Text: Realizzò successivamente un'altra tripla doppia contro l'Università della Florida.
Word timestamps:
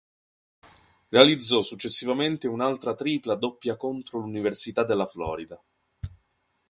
Realizzò 1.09 1.61
successivamente 1.61 2.47
un'altra 2.47 2.95
tripla 2.95 3.35
doppia 3.35 3.77
contro 3.77 4.17
l'Università 4.17 4.83
della 4.83 5.05
Florida. 5.05 5.63